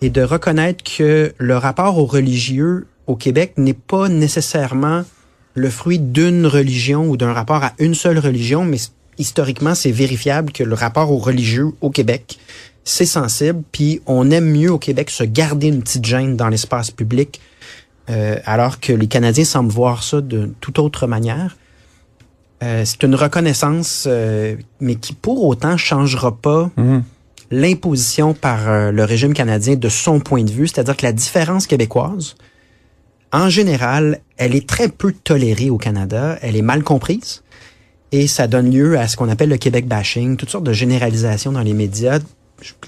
Et 0.00 0.09
de 0.09 0.23
reconnaître 0.23 0.82
que 0.82 1.35
le 1.37 1.56
rapport 1.56 1.99
aux 1.99 2.06
religieux 2.06 2.87
au 3.06 3.17
Québec 3.17 3.55
n'est 3.56 3.75
pas 3.75 4.09
nécessairement 4.09 5.05
le 5.55 5.69
fruit 5.69 5.99
d'une 5.99 6.46
religion 6.46 7.08
ou 7.08 7.17
d'un 7.17 7.32
rapport 7.32 7.65
à 7.65 7.72
une 7.79 7.94
seule 7.94 8.19
religion, 8.19 8.65
mais 8.65 8.79
historiquement, 9.19 9.75
c'est 9.75 9.91
vérifiable 9.91 10.53
que 10.53 10.63
le 10.63 10.75
rapport 10.75 11.10
aux 11.10 11.19
religieux 11.19 11.69
au 11.81 11.91
Québec, 11.91 12.39
c'est 12.84 13.06
sensible, 13.06 13.63
puis 13.72 14.01
on 14.06 14.31
aime 14.31 14.51
mieux 14.51 14.72
au 14.72 14.79
Québec 14.79 15.10
se 15.10 15.25
garder 15.25 15.67
une 15.67 15.82
petite 15.82 16.05
gêne 16.05 16.37
dans 16.37 16.49
l'espace 16.49 16.91
public, 16.91 17.41
euh, 18.08 18.37
alors 18.46 18.81
que 18.81 18.93
les 18.93 19.06
Canadiens 19.06 19.44
semblent 19.44 19.72
voir 19.72 20.03
ça 20.03 20.20
de 20.20 20.51
toute 20.60 20.79
autre 20.79 21.06
manière. 21.06 21.56
Euh, 22.62 22.82
c'est 22.84 23.02
une 23.05 23.14
reconnaissance, 23.14 24.05
euh, 24.06 24.56
mais 24.81 24.96
qui 24.96 25.14
pour 25.14 25.44
autant 25.46 25.76
changera 25.79 26.36
pas 26.36 26.70
Mhm. 26.76 27.02
l'imposition 27.50 28.34
par 28.34 28.69
euh, 28.69 28.90
le 28.93 29.02
régime 29.05 29.32
canadien 29.32 29.76
de 29.76 29.88
son 29.88 30.20
point 30.20 30.44
de 30.44 30.50
vue, 30.50 30.69
c'est-à-dire 30.69 30.96
que 30.96 31.05
la 31.06 31.12
différence 31.12 31.67
québécoise, 31.67 32.34
en 33.32 33.48
général, 33.48 34.20
elle 34.36 34.55
est 34.55 34.69
très 34.69 34.88
peu 34.88 35.12
tolérée 35.12 35.70
au 35.70 35.79
Canada, 35.79 36.38
elle 36.43 36.55
est 36.56 36.62
mal 36.62 36.82
comprise, 36.82 37.43
et 38.12 38.26
ça 38.26 38.46
donne 38.46 38.70
lieu 38.70 38.98
à 38.98 39.08
ce 39.08 39.17
qu'on 39.17 39.29
appelle 39.29 39.48
le 39.48 39.56
Québec 39.56 39.86
bashing, 39.88 40.36
toutes 40.36 40.50
sortes 40.50 40.64
de 40.64 40.72
généralisations 40.72 41.52
dans 41.52 41.62
les 41.62 41.74
médias. 41.74 42.19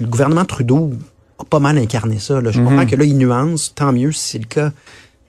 Le 0.00 0.07
gouvernement 0.07 0.45
Trudeau 0.45 0.93
a 1.38 1.45
pas 1.45 1.61
mal 1.61 1.79
incarné 1.79 2.19
ça. 2.19 2.41
Là. 2.41 2.50
Je 2.50 2.61
Mhm. 2.61 2.67
comprends 2.67 2.87
que 2.87 2.97
là, 2.97 3.05
il 3.05 3.17
nuance, 3.17 3.73
tant 3.75 3.93
mieux 3.93 4.12
si 4.12 4.33
c'est 4.33 4.38
le 4.38 4.45
cas. 4.47 4.73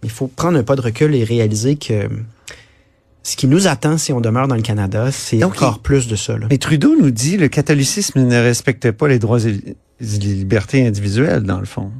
Il 0.04 0.10
faut 0.10 0.28
prendre 0.28 0.58
un 0.58 0.64
pas 0.64 0.76
de 0.76 0.82
recul 0.82 1.16
et 1.16 1.24
réaliser 1.24 1.76
que 1.78 2.10
ce 3.24 3.36
qui 3.38 3.48
nous 3.48 3.68
attend 3.68 3.98
si 3.98 4.12
on 4.14 4.20
demeure 4.22 4.48
dans 4.48 4.56
le 4.56 4.62
Canada, 4.62 5.10
c'est 5.12 5.44
encore 5.44 5.80
plus 5.80 6.08
de 6.08 6.16
ça. 6.16 6.38
Là. 6.38 6.48
Mais 6.50 6.58
Trudeau 6.58 6.96
nous 7.00 7.10
dit 7.12 7.38
le 7.38 7.48
catholicisme 7.48 8.22
ne 8.22 8.36
respecte 8.36 8.92
pas 8.92 9.08
les 9.08 9.18
droits 9.20 9.42
et 9.46 9.62
les 10.00 10.18
libertés 10.18 10.86
individuelles, 10.86 11.44
dans 11.44 11.60
le 11.60 11.66
fond. 11.66 11.92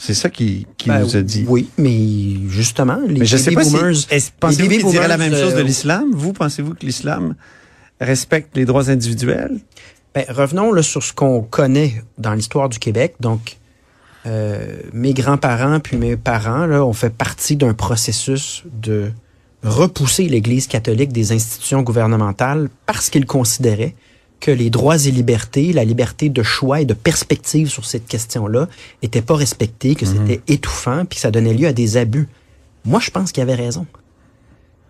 C'est 0.00 0.14
ça 0.14 0.30
qu'il 0.30 0.64
qu'il 0.76 0.92
Ben, 0.92 1.00
nous 1.00 1.16
a 1.16 1.22
dit. 1.22 1.44
Oui, 1.48 1.68
mais 1.78 2.48
justement, 2.48 2.98
les 3.06 3.20
Mais 3.20 3.26
je 3.26 3.36
sais 3.36 3.50
pas 3.52 3.64
boomers, 3.64 3.94
si... 3.96 4.06
est-ce- 4.10 4.30
Pensez-vous 4.38 4.68
qu'il 4.68 4.86
dirait 4.90 5.08
la 5.08 5.16
même 5.16 5.34
chose 5.34 5.54
de 5.54 5.60
euh, 5.60 5.64
l'islam? 5.64 6.10
Vous, 6.12 6.32
pensez-vous 6.32 6.74
que 6.74 6.86
l'islam 6.86 7.34
respecte 8.00 8.56
les 8.56 8.64
droits 8.64 8.90
individuels? 8.90 9.58
Ben, 10.14 10.24
revenons 10.28 10.72
là, 10.72 10.82
sur 10.82 11.02
ce 11.02 11.12
qu'on 11.12 11.42
connaît 11.42 12.02
dans 12.16 12.32
l'histoire 12.34 12.68
du 12.68 12.78
Québec. 12.78 13.14
Donc, 13.20 13.56
euh, 14.26 14.76
mes 14.92 15.14
grands-parents 15.14 15.80
puis 15.80 15.96
mes 15.96 16.16
parents 16.16 16.66
là, 16.66 16.84
ont 16.84 16.92
fait 16.92 17.10
partie 17.12 17.56
d'un 17.56 17.74
processus 17.74 18.64
de 18.72 19.10
repousser 19.62 20.28
l'Église 20.28 20.66
catholique 20.66 21.12
des 21.12 21.32
institutions 21.32 21.82
gouvernementales 21.82 22.68
parce 22.86 23.10
qu'ils 23.10 23.26
considéraient 23.26 23.94
que 24.40 24.50
les 24.50 24.70
droits 24.70 25.04
et 25.04 25.10
libertés, 25.10 25.72
la 25.72 25.84
liberté 25.84 26.28
de 26.28 26.42
choix 26.42 26.80
et 26.80 26.84
de 26.84 26.94
perspective 26.94 27.68
sur 27.68 27.84
cette 27.84 28.06
question-là 28.06 28.68
n'étaient 29.02 29.22
pas 29.22 29.34
respectés, 29.34 29.96
que 29.96 30.06
c'était 30.06 30.40
étouffant, 30.46 31.04
puis 31.04 31.16
que 31.16 31.20
ça 31.20 31.32
donnait 31.32 31.54
lieu 31.54 31.66
à 31.66 31.72
des 31.72 31.96
abus. 31.96 32.28
Moi, 32.84 33.00
je 33.00 33.10
pense 33.10 33.32
qu'il 33.32 33.42
avait 33.42 33.56
raison. 33.56 33.86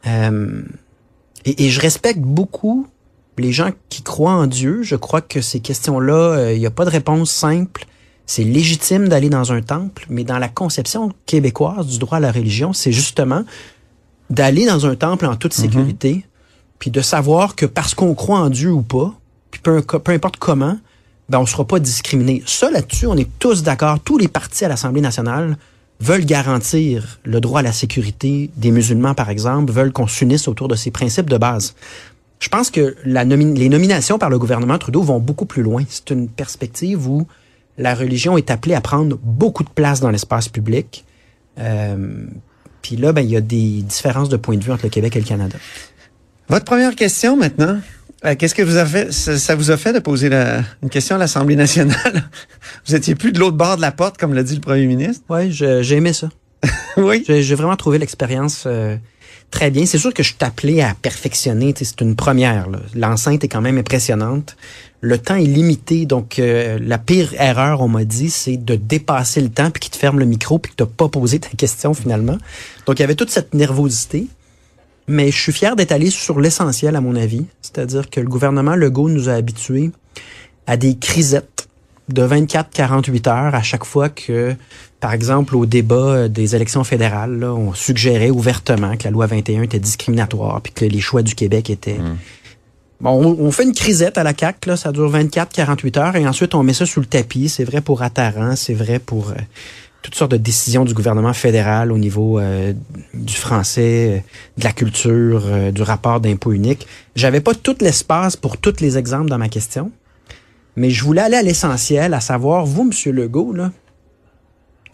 Euh, 0.06 0.62
et, 1.46 1.64
et 1.64 1.70
je 1.70 1.80
respecte 1.80 2.20
beaucoup 2.20 2.86
les 3.38 3.52
gens 3.52 3.70
qui 3.88 4.02
croient 4.02 4.32
en 4.32 4.46
Dieu. 4.46 4.82
Je 4.82 4.96
crois 4.96 5.22
que 5.22 5.40
ces 5.40 5.60
questions-là, 5.60 6.52
il 6.52 6.58
n'y 6.58 6.66
a 6.66 6.70
pas 6.70 6.84
de 6.84 6.90
réponse 6.90 7.30
simple. 7.30 7.86
C'est 8.26 8.44
légitime 8.44 9.08
d'aller 9.08 9.30
dans 9.30 9.52
un 9.52 9.62
temple, 9.62 10.04
mais 10.10 10.24
dans 10.24 10.38
la 10.38 10.48
conception 10.48 11.10
québécoise 11.24 11.86
du 11.86 11.98
droit 11.98 12.18
à 12.18 12.20
la 12.20 12.32
religion, 12.32 12.74
c'est 12.74 12.92
justement 12.92 13.44
d'aller 14.30 14.66
dans 14.66 14.86
un 14.86 14.94
temple 14.94 15.26
en 15.26 15.36
toute 15.36 15.54
sécurité, 15.54 16.24
puis 16.78 16.90
de 16.90 17.00
savoir 17.00 17.56
que 17.56 17.66
parce 17.66 17.94
qu'on 17.94 18.14
croit 18.14 18.38
en 18.38 18.50
Dieu 18.50 18.70
ou 18.70 18.82
pas, 18.82 19.14
puis 19.50 19.60
peu, 19.60 19.82
peu 19.82 20.12
importe 20.12 20.36
comment, 20.36 20.78
ben 21.28 21.38
on 21.38 21.46
sera 21.46 21.64
pas 21.64 21.78
discriminé. 21.78 22.42
Ça 22.46 22.70
là-dessus, 22.70 23.06
on 23.06 23.16
est 23.16 23.28
tous 23.38 23.62
d'accord. 23.62 24.00
Tous 24.00 24.18
les 24.18 24.28
partis 24.28 24.64
à 24.64 24.68
l'Assemblée 24.68 25.00
nationale 25.00 25.56
veulent 26.00 26.24
garantir 26.24 27.18
le 27.24 27.40
droit 27.40 27.60
à 27.60 27.62
la 27.62 27.72
sécurité 27.72 28.50
des 28.56 28.70
musulmans, 28.70 29.14
par 29.14 29.30
exemple, 29.30 29.72
veulent 29.72 29.92
qu'on 29.92 30.06
s'unisse 30.06 30.48
autour 30.48 30.68
de 30.68 30.76
ces 30.76 30.90
principes 30.90 31.28
de 31.28 31.36
base. 31.36 31.74
Je 32.40 32.48
pense 32.48 32.70
que 32.70 32.94
la 33.04 33.24
les 33.24 33.68
nominations 33.68 34.18
par 34.18 34.30
le 34.30 34.38
gouvernement 34.38 34.78
Trudeau 34.78 35.02
vont 35.02 35.18
beaucoup 35.18 35.44
plus 35.44 35.62
loin. 35.62 35.82
C'est 35.88 36.10
une 36.10 36.28
perspective 36.28 37.08
où 37.08 37.26
la 37.78 37.94
religion 37.94 38.36
est 38.36 38.50
appelée 38.50 38.74
à 38.74 38.80
prendre 38.80 39.18
beaucoup 39.22 39.64
de 39.64 39.70
place 39.70 40.00
dans 40.00 40.10
l'espace 40.10 40.48
public. 40.48 41.04
Euh, 41.58 42.26
puis 42.88 42.96
là, 42.96 43.12
ben, 43.12 43.20
il 43.20 43.28
y 43.28 43.36
a 43.36 43.42
des 43.42 43.82
différences 43.82 44.30
de 44.30 44.38
point 44.38 44.56
de 44.56 44.64
vue 44.64 44.72
entre 44.72 44.84
le 44.84 44.88
Québec 44.88 45.14
et 45.14 45.20
le 45.20 45.26
Canada. 45.26 45.58
Votre 46.48 46.64
première 46.64 46.96
question 46.96 47.36
maintenant. 47.36 47.78
Euh, 48.24 48.34
qu'est-ce 48.34 48.54
que 48.54 48.62
vous 48.62 48.76
avez 48.76 49.04
fait, 49.04 49.12
ça, 49.12 49.54
vous 49.54 49.70
a 49.70 49.76
fait 49.76 49.92
de 49.92 49.98
poser 49.98 50.30
la, 50.30 50.62
une 50.82 50.88
question 50.88 51.16
à 51.16 51.18
l'Assemblée 51.18 51.54
nationale? 51.54 52.30
vous 52.86 52.94
étiez 52.94 53.14
plus 53.14 53.30
de 53.30 53.38
l'autre 53.38 53.58
bord 53.58 53.76
de 53.76 53.82
la 53.82 53.92
porte, 53.92 54.16
comme 54.16 54.32
l'a 54.32 54.42
dit 54.42 54.54
le 54.54 54.62
premier 54.62 54.86
ministre? 54.86 55.22
Oui, 55.28 55.52
j'ai 55.52 55.96
aimé 55.96 56.14
ça. 56.14 56.30
oui. 56.96 57.24
J'ai 57.28 57.54
vraiment 57.54 57.76
trouvé 57.76 57.98
l'expérience 57.98 58.64
euh, 58.66 58.96
très 59.50 59.70
bien. 59.70 59.86
C'est 59.86 59.98
sûr 59.98 60.12
que 60.12 60.22
je 60.22 60.28
suis 60.28 60.38
appelé 60.40 60.80
à 60.80 60.94
perfectionner. 61.00 61.74
C'est 61.76 62.00
une 62.00 62.16
première. 62.16 62.68
L'enceinte 62.94 63.44
est 63.44 63.48
quand 63.48 63.60
même 63.60 63.78
impressionnante. 63.78 64.56
Le 65.00 65.18
temps 65.18 65.36
est 65.36 65.44
limité, 65.44 66.06
donc 66.06 66.38
euh, 66.38 66.78
la 66.82 66.98
pire 66.98 67.32
erreur, 67.40 67.82
on 67.82 67.88
m'a 67.88 68.04
dit, 68.04 68.30
c'est 68.30 68.56
de 68.56 68.74
dépasser 68.74 69.40
le 69.40 69.48
temps 69.48 69.70
puis 69.70 69.80
qu'il 69.80 69.92
te 69.92 69.96
ferme 69.96 70.18
le 70.18 70.24
micro 70.24 70.58
puis 70.58 70.72
que 70.72 70.76
t'as 70.76 70.86
pas 70.86 71.08
posé 71.08 71.38
ta 71.38 71.50
question 71.50 71.94
finalement. 71.94 72.36
Donc 72.86 72.98
il 72.98 73.02
y 73.02 73.04
avait 73.04 73.14
toute 73.14 73.30
cette 73.30 73.54
nervosité. 73.54 74.26
Mais 75.10 75.30
je 75.30 75.40
suis 75.40 75.52
fier 75.52 75.74
d'être 75.74 75.92
allé 75.92 76.10
sur 76.10 76.38
l'essentiel, 76.38 76.94
à 76.94 77.00
mon 77.00 77.16
avis. 77.16 77.46
C'est-à-dire 77.62 78.10
que 78.10 78.20
le 78.20 78.28
gouvernement 78.28 78.76
Legault 78.76 79.08
nous 79.08 79.30
a 79.30 79.32
habitués 79.32 79.90
à 80.66 80.76
des 80.76 80.98
crisettes 80.98 81.57
de 82.08 82.22
24-48 82.22 83.28
heures 83.28 83.54
à 83.54 83.62
chaque 83.62 83.84
fois 83.84 84.08
que, 84.08 84.54
par 85.00 85.12
exemple, 85.12 85.56
au 85.56 85.66
débat 85.66 86.28
des 86.28 86.56
élections 86.56 86.84
fédérales, 86.84 87.44
on 87.44 87.74
suggérait 87.74 88.30
ouvertement 88.30 88.96
que 88.96 89.04
la 89.04 89.10
loi 89.10 89.26
21 89.26 89.62
était 89.62 89.78
discriminatoire 89.78 90.60
puis 90.60 90.72
que 90.72 90.84
les 90.84 91.00
choix 91.00 91.22
du 91.22 91.34
Québec 91.34 91.70
étaient... 91.70 91.98
Mmh. 91.98 92.16
Bon, 93.00 93.36
on, 93.38 93.50
fait 93.52 93.62
une 93.62 93.74
crisette 93.74 94.18
à 94.18 94.24
la 94.24 94.34
CAC, 94.34 94.66
là, 94.66 94.76
ça 94.76 94.90
dure 94.90 95.12
24-48 95.12 95.98
heures, 95.98 96.16
et 96.16 96.26
ensuite 96.26 96.56
on 96.56 96.64
met 96.64 96.72
ça 96.72 96.84
sous 96.84 96.98
le 96.98 97.06
tapis. 97.06 97.48
C'est 97.48 97.62
vrai 97.62 97.80
pour 97.80 98.02
Attaran, 98.02 98.56
c'est 98.56 98.74
vrai 98.74 98.98
pour 98.98 99.30
euh, 99.30 99.34
toutes 100.02 100.16
sortes 100.16 100.32
de 100.32 100.36
décisions 100.36 100.84
du 100.84 100.94
gouvernement 100.94 101.32
fédéral 101.32 101.92
au 101.92 101.98
niveau 101.98 102.40
euh, 102.40 102.72
du 103.14 103.34
français, 103.34 104.16
euh, 104.16 104.18
de 104.58 104.64
la 104.64 104.72
culture, 104.72 105.44
du 105.72 105.82
rapport 105.82 106.18
d'impôt 106.18 106.52
unique. 106.52 106.88
J'avais 107.14 107.40
pas 107.40 107.54
tout 107.54 107.76
l'espace 107.80 108.34
pour 108.34 108.56
tous 108.56 108.80
les 108.80 108.98
exemples 108.98 109.30
dans 109.30 109.38
ma 109.38 109.48
question. 109.48 109.92
Mais 110.78 110.90
je 110.90 111.02
voulais 111.02 111.22
aller 111.22 111.36
à 111.36 111.42
l'essentiel, 111.42 112.14
à 112.14 112.20
savoir, 112.20 112.64
vous, 112.64 112.84
Monsieur 112.84 113.10
Legault, 113.10 113.52
là, 113.52 113.72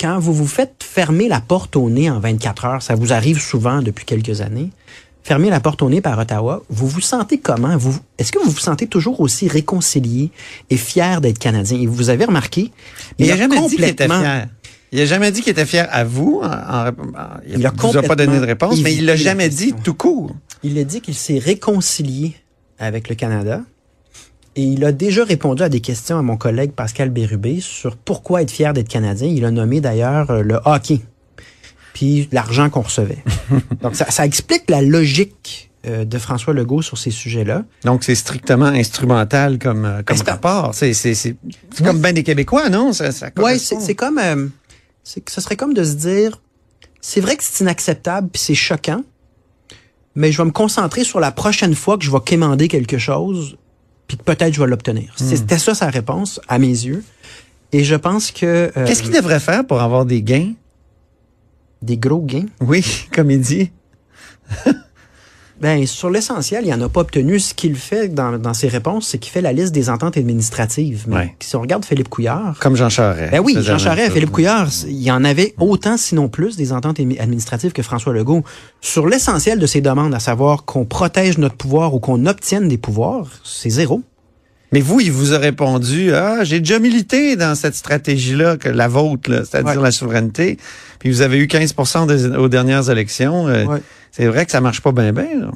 quand 0.00 0.18
vous 0.18 0.32
vous 0.32 0.46
faites 0.46 0.82
fermer 0.82 1.28
la 1.28 1.40
porte 1.40 1.76
au 1.76 1.90
nez 1.90 2.08
en 2.08 2.20
24 2.20 2.64
heures, 2.64 2.82
ça 2.82 2.94
vous 2.94 3.12
arrive 3.12 3.38
souvent 3.38 3.82
depuis 3.82 4.06
quelques 4.06 4.40
années, 4.40 4.70
fermer 5.22 5.50
la 5.50 5.60
porte 5.60 5.82
au 5.82 5.90
nez 5.90 6.00
par 6.00 6.18
Ottawa, 6.18 6.62
vous 6.70 6.88
vous 6.88 7.02
sentez 7.02 7.38
comment? 7.38 7.76
Vous, 7.76 7.98
est-ce 8.16 8.32
que 8.32 8.38
vous 8.38 8.50
vous 8.50 8.58
sentez 8.58 8.86
toujours 8.86 9.20
aussi 9.20 9.46
réconcilié 9.46 10.30
et 10.70 10.78
fier 10.78 11.20
d'être 11.20 11.38
Canadien? 11.38 11.78
Et 11.78 11.86
vous 11.86 12.08
avez 12.08 12.24
remarqué, 12.24 12.70
il, 13.18 13.28
n'a 13.28 13.36
jamais 13.36 13.60
dit 13.68 13.76
qu'il 13.76 13.84
était 13.84 14.06
fier. 14.06 14.48
Il 14.90 15.00
a 15.00 15.06
jamais 15.06 15.32
dit 15.32 15.42
qu'il 15.42 15.50
était 15.50 15.66
fier 15.66 15.86
à 15.90 16.04
vous. 16.04 16.40
il 17.46 17.58
ne 17.58 17.68
vous 17.68 17.96
a 17.98 18.02
pas 18.02 18.16
donné 18.16 18.40
de 18.40 18.46
réponse, 18.46 18.80
mais 18.80 18.94
il 18.94 19.04
l'a 19.04 19.16
jamais 19.16 19.50
dit 19.50 19.74
tout 19.84 19.94
court. 19.94 20.34
Il 20.62 20.78
a 20.78 20.84
dit 20.84 21.02
qu'il 21.02 21.14
s'est 21.14 21.38
réconcilié 21.38 22.36
avec 22.78 23.10
le 23.10 23.14
Canada 23.14 23.60
et 24.56 24.62
il 24.62 24.84
a 24.84 24.92
déjà 24.92 25.24
répondu 25.24 25.62
à 25.62 25.68
des 25.68 25.80
questions 25.80 26.18
à 26.18 26.22
mon 26.22 26.36
collègue 26.36 26.72
Pascal 26.72 27.10
Bérubé 27.10 27.60
sur 27.60 27.96
pourquoi 27.96 28.42
être 28.42 28.50
fier 28.50 28.72
d'être 28.72 28.88
Canadien. 28.88 29.28
Il 29.28 29.44
a 29.44 29.50
nommé 29.50 29.80
d'ailleurs 29.80 30.30
euh, 30.30 30.42
le 30.42 30.60
hockey, 30.64 31.00
puis 31.92 32.28
l'argent 32.32 32.70
qu'on 32.70 32.82
recevait. 32.82 33.22
Donc 33.82 33.96
ça, 33.96 34.10
ça, 34.10 34.24
explique 34.24 34.68
la 34.68 34.82
logique 34.82 35.70
euh, 35.86 36.04
de 36.06 36.18
François 36.18 36.54
Legault 36.54 36.80
sur 36.80 36.96
ces 36.96 37.10
sujets-là. 37.10 37.64
Donc 37.84 38.04
c'est 38.04 38.14
strictement 38.14 38.66
instrumental 38.66 39.58
comme 39.58 39.84
euh, 39.84 40.02
comme 40.02 40.16
rapport. 40.26 40.74
C'est 40.74 40.94
c'est 40.94 41.14
c'est 41.14 41.36
comme 41.84 42.00
ben 42.00 42.14
des 42.14 42.22
Québécois, 42.22 42.70
non? 42.70 42.94
Ça, 42.94 43.12
ça 43.12 43.28
Ouais, 43.36 43.58
c'est 43.58 43.94
comme 43.94 44.18
euh, 44.18 44.46
c'est 45.02 45.28
ce 45.28 45.42
serait 45.42 45.56
comme 45.56 45.74
de 45.74 45.84
se 45.84 45.94
dire 45.94 46.40
c'est 47.02 47.20
vrai 47.20 47.36
que 47.36 47.44
c'est 47.44 47.62
inacceptable 47.62 48.30
puis 48.32 48.40
c'est 48.40 48.54
choquant, 48.54 49.02
mais 50.14 50.32
je 50.32 50.38
vais 50.38 50.46
me 50.46 50.52
concentrer 50.52 51.04
sur 51.04 51.20
la 51.20 51.32
prochaine 51.32 51.74
fois 51.74 51.98
que 51.98 52.04
je 52.04 52.10
vais 52.10 52.20
quémander 52.24 52.68
quelque 52.68 52.96
chose 52.96 53.58
puis 54.06 54.16
peut-être 54.16 54.52
je 54.52 54.60
vais 54.60 54.66
l'obtenir. 54.66 55.14
Hmm. 55.18 55.24
C'était 55.24 55.58
ça 55.58 55.74
sa 55.74 55.88
réponse, 55.88 56.40
à 56.48 56.58
mes 56.58 56.68
yeux. 56.68 57.04
Et 57.72 57.84
je 57.84 57.94
pense 57.94 58.30
que... 58.30 58.70
Euh, 58.76 58.86
Qu'est-ce 58.86 59.02
qu'il 59.02 59.12
devrait 59.12 59.40
faire 59.40 59.66
pour 59.66 59.80
avoir 59.80 60.04
des 60.04 60.22
gains? 60.22 60.52
Des 61.82 61.96
gros 61.96 62.22
gains? 62.22 62.46
Oui, 62.60 62.84
comme 63.12 63.30
il 63.30 63.40
dit. 63.40 63.70
Ben, 65.60 65.86
sur 65.86 66.10
l'essentiel, 66.10 66.64
il 66.66 66.70
n'en 66.70 66.86
a 66.86 66.88
pas 66.88 67.00
obtenu. 67.00 67.38
Ce 67.38 67.54
qu'il 67.54 67.76
fait 67.76 68.08
dans, 68.08 68.38
dans 68.38 68.54
ses 68.54 68.68
réponses, 68.68 69.08
c'est 69.08 69.18
qu'il 69.18 69.32
fait 69.32 69.40
la 69.40 69.52
liste 69.52 69.72
des 69.72 69.88
ententes 69.88 70.16
administratives. 70.16 71.04
Mais 71.06 71.34
si 71.40 71.54
on 71.56 71.60
regarde 71.60 71.84
Philippe 71.84 72.08
Couillard. 72.08 72.58
Comme 72.60 72.76
Jean 72.76 72.88
Charest. 72.88 73.30
Ben 73.30 73.40
oui, 73.40 73.56
Jean 73.60 73.78
Charest, 73.78 74.12
Philippe 74.12 74.30
Couillard, 74.32 74.68
il 74.86 75.02
y 75.02 75.10
en 75.10 75.24
avait 75.24 75.54
autant, 75.58 75.96
sinon 75.96 76.28
plus, 76.28 76.56
des 76.56 76.72
ententes 76.72 76.98
administratives 77.00 77.72
que 77.72 77.82
François 77.82 78.12
Legault. 78.12 78.42
Sur 78.80 79.06
l'essentiel 79.06 79.58
de 79.58 79.66
ses 79.66 79.80
demandes, 79.80 80.14
à 80.14 80.20
savoir 80.20 80.64
qu'on 80.64 80.84
protège 80.84 81.38
notre 81.38 81.56
pouvoir 81.56 81.94
ou 81.94 82.00
qu'on 82.00 82.26
obtienne 82.26 82.68
des 82.68 82.78
pouvoirs, 82.78 83.28
c'est 83.44 83.70
zéro. 83.70 84.02
Mais 84.74 84.80
vous, 84.80 84.98
il 84.98 85.12
vous 85.12 85.32
a 85.34 85.38
répondu, 85.38 86.12
ah, 86.12 86.42
j'ai 86.42 86.58
déjà 86.58 86.80
milité 86.80 87.36
dans 87.36 87.54
cette 87.54 87.76
stratégie-là, 87.76 88.56
que 88.56 88.68
la 88.68 88.88
vôtre, 88.88 89.30
c'est-à-dire 89.30 89.80
la 89.80 89.92
souveraineté. 89.92 90.58
Puis 90.98 91.10
vous 91.12 91.20
avez 91.20 91.38
eu 91.38 91.46
15% 91.46 92.34
aux 92.34 92.48
dernières 92.48 92.90
élections. 92.90 93.46
Euh, 93.46 93.78
c'est 94.10 94.26
vrai 94.26 94.44
que 94.44 94.50
ça 94.50 94.60
marche 94.60 94.80
pas 94.80 94.90
bien, 94.90 95.12
bien. 95.12 95.52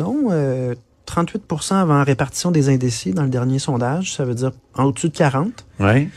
Non, 0.00 0.30
38% 0.32 0.32
euh, 0.32 1.76
avant 1.76 2.02
répartition 2.02 2.50
des 2.50 2.70
indécis 2.70 3.12
dans 3.12 3.22
le 3.22 3.28
dernier 3.28 3.60
sondage. 3.60 4.14
Ça 4.14 4.24
veut 4.24 4.34
dire 4.34 4.50
en 4.74 4.86
au-dessus 4.86 5.10
de 5.10 5.16
40. 5.16 5.64
Oui. 5.78 6.08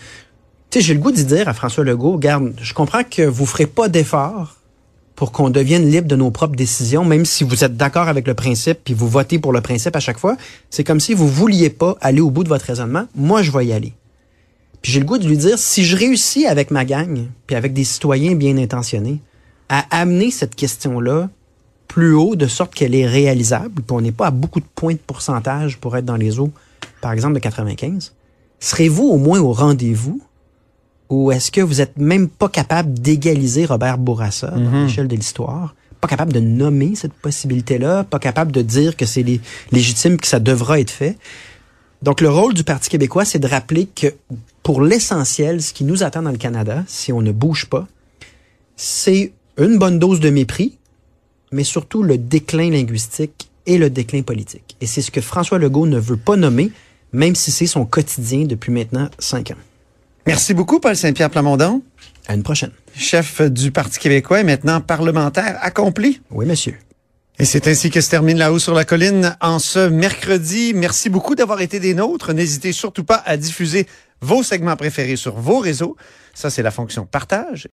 Tu 0.72 0.80
sais, 0.80 0.86
j'ai 0.86 0.96
le 0.96 1.00
goût 1.00 1.12
d'y 1.12 1.24
dire 1.24 1.48
à 1.48 1.54
François 1.54 1.84
Legault, 1.84 2.18
garde, 2.18 2.56
je 2.60 2.74
comprends 2.74 3.04
que 3.04 3.22
vous 3.22 3.46
ferez 3.46 3.68
pas 3.68 3.90
d'efforts 3.90 4.56
pour 5.18 5.32
qu'on 5.32 5.50
devienne 5.50 5.90
libre 5.90 6.08
de 6.08 6.16
nos 6.16 6.30
propres 6.30 6.56
décisions, 6.56 7.04
même 7.04 7.26
si 7.26 7.44
vous 7.44 7.64
êtes 7.64 7.76
d'accord 7.76 8.08
avec 8.08 8.28
le 8.28 8.36
principe 8.36 8.82
puis 8.84 8.94
vous 8.94 9.10
votez 9.10 9.40
pour 9.40 9.52
le 9.52 9.62
principe 9.62 9.96
à 9.96 10.00
chaque 10.00 10.20
fois. 10.20 10.38
C'est 10.70 10.84
comme 10.84 11.00
si 11.00 11.16
vous 11.16 11.28
vouliez 11.28 11.72
pas 11.72 11.98
aller 12.02 12.22
au 12.22 12.30
bout 12.30 12.44
de 12.44 12.50
votre 12.50 12.66
raisonnement. 12.66 13.08
Moi, 13.16 13.42
je 13.42 13.52
vais 13.52 13.66
y 13.66 13.74
aller. 13.74 13.94
Puis 14.84 14.92
j'ai 14.92 15.00
le 15.00 15.08
goût 15.08 15.18
de 15.18 15.28
lui 15.28 15.36
dire, 15.36 15.58
si 15.58 15.84
je 15.84 15.98
réussis 15.98 16.46
avec 16.46 16.70
ma 16.70 16.86
gang, 16.86 17.26
puis 17.48 17.56
avec 17.56 17.74
des 17.74 17.84
citoyens 17.84 18.36
bien 18.36 18.58
intentionnés, 18.60 19.20
à 19.70 19.86
amener 19.90 20.30
cette 20.30 20.56
question-là 20.56 21.32
plus 21.88 22.14
haut 22.14 22.36
de 22.36 22.46
sorte 22.46 22.76
qu'elle 22.76 22.94
est 22.94 23.08
réalisable, 23.08 23.82
puis 23.82 23.96
on 23.96 24.02
n'est 24.02 24.12
pas 24.12 24.28
à 24.28 24.32
beaucoup 24.32 24.60
de 24.60 24.68
points 24.76 24.94
de 24.94 25.00
pourcentage 25.00 25.80
pour 25.80 25.98
être 25.98 26.06
dans 26.06 26.16
les 26.16 26.40
eaux, 26.40 26.52
par 27.02 27.12
exemple 27.12 27.34
de 27.34 27.40
95, 27.40 28.14
serez-vous 28.60 29.06
au 29.06 29.18
moins 29.18 29.40
au 29.40 29.52
rendez-vous 29.52 30.22
ou 31.10 31.32
est-ce 31.32 31.52
que 31.52 31.62
vous 31.62 31.82
êtes 31.82 31.98
même 31.98 32.28
pas 32.28 32.50
capable 32.50 32.94
d'égaliser 32.94 33.66
Robert 33.66 33.98
Bourassa 33.98 34.52
dans 34.52 34.60
mhm. 34.60 34.86
l'échelle 34.86 35.08
de 35.08 35.16
l'histoire? 35.16 35.76
Pas 36.02 36.08
capable 36.08 36.34
de 36.34 36.40
nommer 36.40 36.96
cette 36.96 37.14
possibilité-là, 37.14 38.04
pas 38.04 38.20
capable 38.20 38.52
de 38.52 38.62
dire 38.62 38.96
que 38.96 39.06
c'est 39.06 39.26
légitime, 39.72 40.18
que 40.18 40.28
ça 40.28 40.40
devra 40.40 40.80
être 40.80 40.92
fait. 40.92 41.18
Donc, 42.04 42.22
le 42.22 42.30
rôle 42.30 42.54
du 42.54 42.64
Parti 42.64 42.90
québécois, 42.90 43.26
c'est 43.26 43.40
de 43.40 43.48
rappeler 43.48 43.88
que 43.88 44.14
pour 44.62 44.82
l'essentiel, 44.82 45.62
ce 45.62 45.74
qui 45.74 45.84
nous 45.84 46.04
attend 46.04 46.22
dans 46.22 46.32
le 46.32 46.38
Canada, 46.38 46.84
si 46.88 47.12
on 47.12 47.22
ne 47.22 47.32
bouge 47.32 47.66
pas, 47.66 47.88
c'est 48.76 49.34
une 49.58 49.80
bonne 49.80 49.98
dose 49.98 50.20
de 50.20 50.30
mépris, 50.30 50.78
mais 51.52 51.64
surtout 51.64 52.04
le 52.04 52.18
déclin 52.18 52.70
linguistique 52.70 53.50
et 53.66 53.78
le 53.78 53.90
déclin 53.90 54.22
politique. 54.22 54.76
Et 54.82 54.86
c'est 54.86 55.02
ce 55.02 55.10
que 55.10 55.22
François 55.22 55.58
Legault 55.58 55.88
ne 55.88 55.98
veut 55.98 56.18
pas 56.18 56.36
nommer, 56.36 56.72
même 57.12 57.34
si 57.34 57.52
c'est 57.52 57.66
son 57.66 57.86
quotidien 57.86 58.46
depuis 58.46 58.72
maintenant 58.72 59.10
cinq 59.18 59.52
ans. 59.52 59.56
Merci 60.28 60.54
beaucoup, 60.54 60.82
Paul 60.82 60.98
Saint-Pierre 60.98 61.30
Plamondon. 61.30 61.82
À 62.28 62.36
une 62.36 62.44
prochaine. 62.44 62.72
Chef 62.94 63.42
du 63.42 63.72
Parti 63.72 63.98
québécois 63.98 64.42
et 64.42 64.44
maintenant 64.44 64.82
parlementaire 64.82 65.58
accompli. 65.62 66.20
Oui, 66.32 66.46
monsieur. 66.46 66.76
Et 67.40 67.46
c'est 67.46 67.66
ainsi 67.70 67.90
que 67.90 68.02
se 68.02 68.10
termine 68.10 68.38
La 68.38 68.52
Haut 68.52 68.60
sur 68.60 68.74
la 68.74 68.84
Colline 68.84 69.38
en 69.40 69.58
ce 69.58 69.88
mercredi. 69.88 70.74
Merci 70.76 71.10
beaucoup 71.10 71.34
d'avoir 71.34 71.62
été 71.62 71.80
des 71.80 71.94
nôtres. 71.94 72.34
N'hésitez 72.34 72.74
surtout 72.74 73.06
pas 73.06 73.24
à 73.26 73.38
diffuser 73.38 73.88
vos 74.20 74.44
segments 74.44 74.76
préférés 74.76 75.16
sur 75.16 75.38
vos 75.38 75.60
réseaux. 75.60 75.96
Ça, 76.34 76.50
c'est 76.50 76.62
la 76.62 76.72
fonction 76.72 77.06
partage. 77.06 77.66